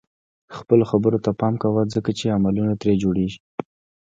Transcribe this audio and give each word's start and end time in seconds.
خپلو 0.57 0.83
خبرو 0.91 1.23
ته 1.25 1.31
پام 1.39 1.53
کوه 1.63 1.81
ځکه 1.95 2.11
چې 2.19 2.33
عملونه 2.37 2.73
ترې 2.81 2.93
جوړيږي. 3.03 3.39